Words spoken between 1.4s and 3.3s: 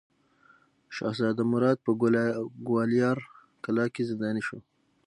مراد په ګوالیار